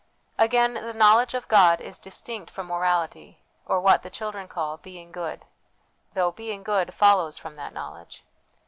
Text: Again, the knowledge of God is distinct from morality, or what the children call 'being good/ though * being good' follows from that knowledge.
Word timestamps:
Again, 0.39 0.73
the 0.73 0.95
knowledge 0.95 1.35
of 1.35 1.47
God 1.47 1.79
is 1.79 1.99
distinct 1.99 2.49
from 2.49 2.65
morality, 2.65 3.43
or 3.67 3.79
what 3.79 4.01
the 4.01 4.09
children 4.09 4.47
call 4.47 4.77
'being 4.77 5.11
good/ 5.11 5.45
though 6.15 6.31
* 6.31 6.31
being 6.31 6.63
good' 6.63 6.91
follows 6.95 7.37
from 7.37 7.53
that 7.53 7.71
knowledge. 7.71 8.25